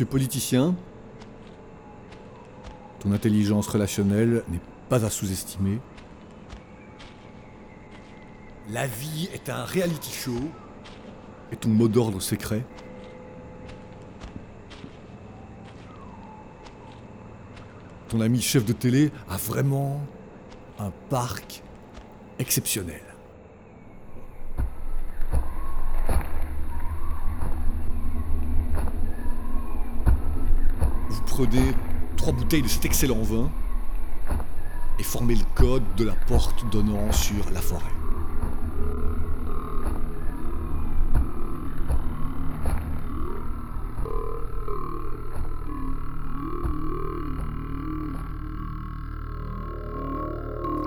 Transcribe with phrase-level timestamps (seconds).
[0.00, 0.74] Tu politicien
[3.00, 5.78] Ton intelligence relationnelle n'est pas à sous-estimer.
[8.70, 10.40] La vie est un reality show.
[11.52, 12.64] Et ton mot d'ordre secret
[18.08, 20.00] Ton ami chef de télé a vraiment
[20.78, 21.62] un parc
[22.38, 23.02] exceptionnel.
[31.10, 31.74] Vous prenez
[32.16, 33.48] trois bouteilles de cet excellent vin
[34.98, 37.84] et formez le code de la porte donnant sur la forêt.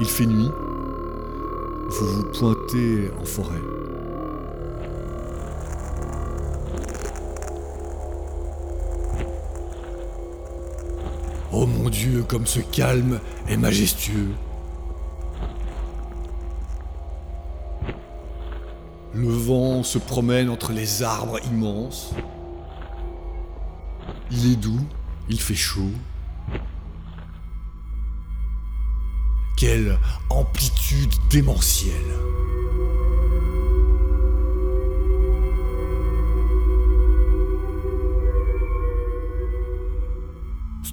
[0.00, 0.50] Il fait nuit.
[1.90, 3.60] Vous vous pointez en forêt.
[11.62, 14.30] Oh mon Dieu, comme ce calme est majestueux.
[19.12, 22.14] Le vent se promène entre les arbres immenses.
[24.30, 24.80] Il est doux,
[25.28, 25.92] il fait chaud.
[29.58, 29.98] Quelle
[30.30, 31.92] amplitude démentielle.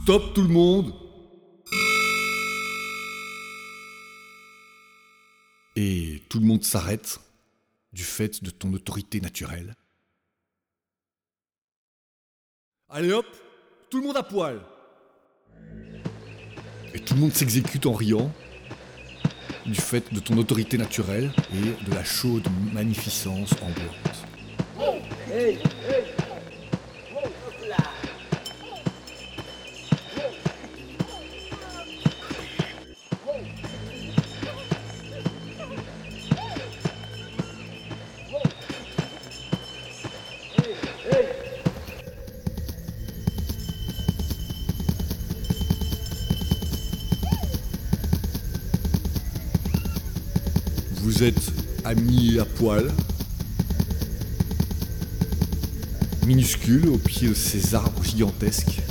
[0.08, 0.94] Stop tout le monde
[5.76, 7.20] Et tout le monde s'arrête
[7.92, 9.76] du fait de ton autorité naturelle.
[12.88, 13.26] Allez hop,
[13.90, 14.62] tout le monde à poil.
[16.94, 18.32] Et tout le monde s'exécute en riant
[19.66, 24.26] du fait de ton autorité naturelle et de la chaude magnificence ambiante.
[51.08, 51.54] Vous êtes
[51.86, 52.92] amis à poil,
[56.26, 58.82] minuscules au pied de ces arbres gigantesques.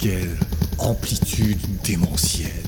[0.00, 0.36] Quelle
[0.78, 2.59] amplitude démentielle.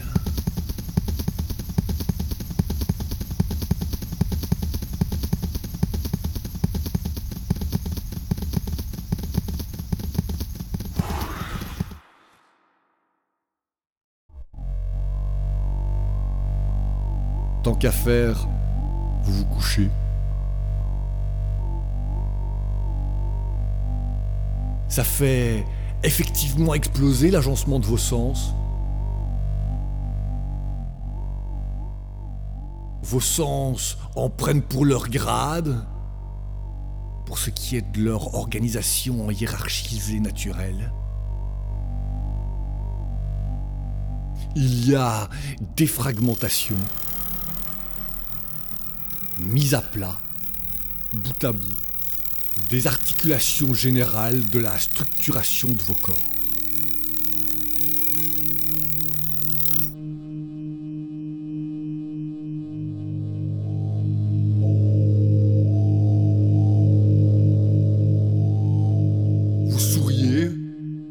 [17.80, 18.46] Qu'à faire,
[19.24, 19.90] vous vous couchez.
[24.86, 25.64] Ça fait
[26.04, 28.54] effectivement exploser l'agencement de vos sens.
[33.02, 35.84] Vos sens en prennent pour leur grade,
[37.26, 40.92] pour ce qui est de leur organisation hiérarchisée naturelle.
[44.54, 45.28] Il y a
[45.76, 46.76] défragmentation,
[49.40, 50.18] mise à plat,
[51.12, 51.78] bout à bout,
[52.68, 56.16] des articulations générales de la structuration de vos corps.
[69.68, 70.50] Vous souriez,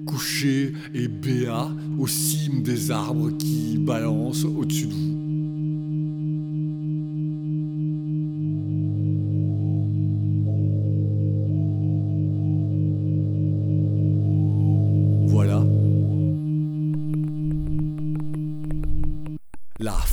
[0.06, 5.10] couché et béat aux cimes des arbres qui balancent au-dessus de vous.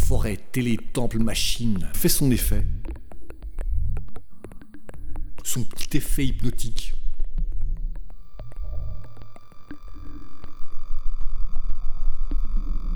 [0.08, 2.64] Forêt télé-temple-machine fait son effet.
[5.44, 6.94] Son petit effet hypnotique.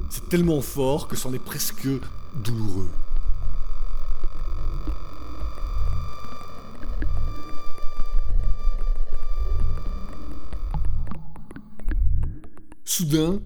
[0.08, 1.86] C'est tellement fort que c'en est presque
[2.42, 2.90] douloureux.
[12.86, 13.42] Soudain,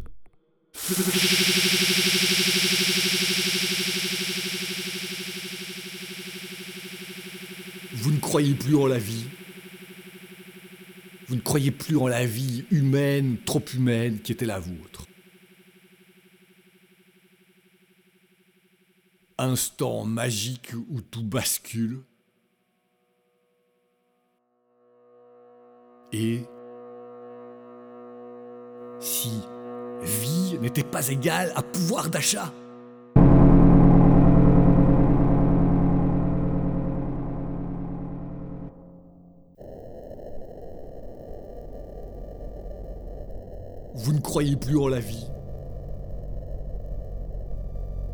[7.92, 9.24] vous ne croyez plus en la vie.
[11.28, 15.06] Vous ne croyez plus en la vie humaine, trop humaine, qui était la vôtre.
[19.38, 22.02] instant magique où tout bascule.
[26.12, 26.42] Et
[29.00, 29.30] si
[30.02, 32.52] vie n'était pas égale à pouvoir d'achat
[43.94, 45.26] Vous ne croyez plus en la vie.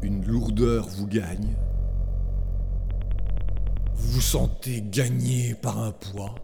[0.01, 1.55] Une lourdeur vous gagne.
[3.95, 6.35] Vous vous sentez gagné par un poids.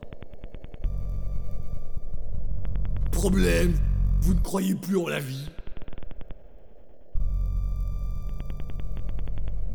[3.11, 3.75] Problème,
[4.21, 5.49] vous ne croyez plus en la vie.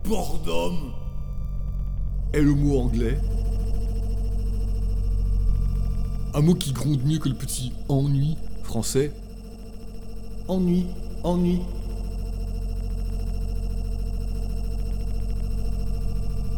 [0.04, 0.92] Boredom
[2.34, 3.18] est le mot anglais.
[6.34, 9.14] Un mot qui gronde mieux que le petit ennui français.
[10.50, 10.88] Ennui,
[11.24, 11.62] ennui.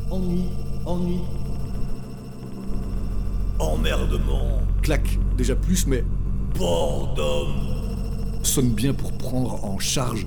[0.09, 0.45] Ennui,
[0.85, 1.19] ennui.
[3.59, 4.61] Emmerdement.
[4.81, 6.03] Clac, déjà plus, mais
[6.57, 7.75] boredom
[8.41, 10.25] sonne bien pour prendre en charge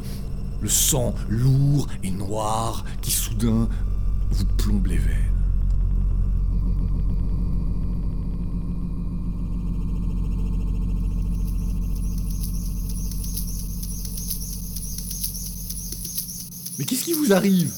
[0.60, 3.68] le sang lourd et noir qui soudain
[4.30, 5.28] vous plombe les veines.
[16.78, 17.72] Mais qu'est-ce qui vous arrive?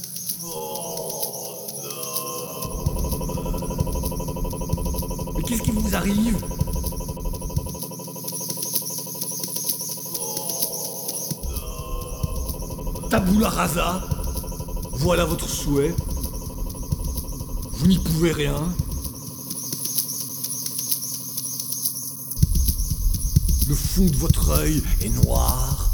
[5.36, 6.59] Mais qu'est-ce qui vous arrive?
[13.10, 14.02] Tabula rasa
[14.92, 15.92] Voilà votre souhait.
[17.72, 18.72] Vous n'y pouvez rien.
[23.68, 25.92] Le fond de votre œil est noir.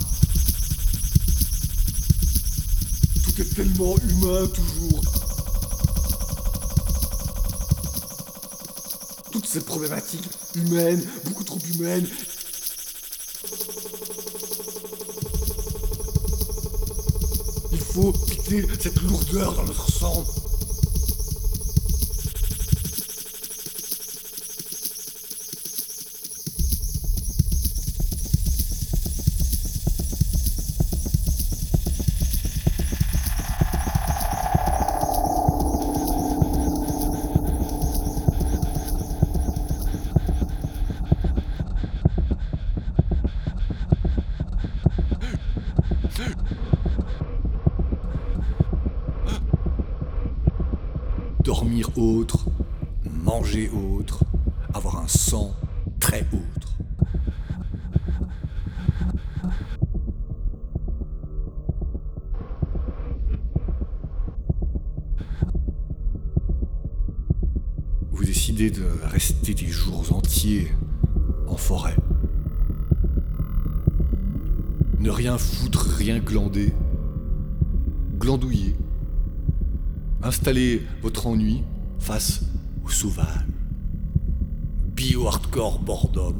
[3.24, 5.00] Tout est tellement humain toujours.
[9.32, 12.06] Toutes ces problématiques humaines, beaucoup trop humaines,
[17.96, 20.22] faut quitter cette lourdeur dans notre sang.
[53.72, 54.24] Autre,
[54.74, 55.54] avoir un sang
[56.00, 56.78] très autre.
[68.10, 70.72] Vous décidez de rester des jours entiers
[71.46, 71.96] en forêt.
[74.98, 76.72] Ne rien foutre, rien glander.
[78.18, 78.74] Glandouiller.
[80.22, 81.62] Installez votre ennui
[82.00, 82.42] face
[82.86, 83.46] au sauvage.
[84.94, 86.36] Bio-hardcore boredom.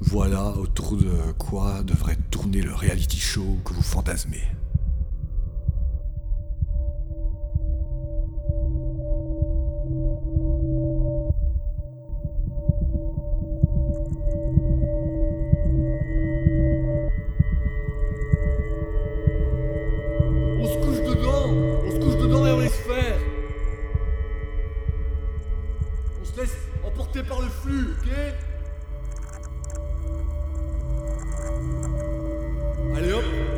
[0.00, 4.42] Voilà autour de quoi devrait tourner le reality show que vous fantasmez.
[26.20, 28.08] On se laisse emporter par le flux, ok
[32.96, 33.49] Allez hop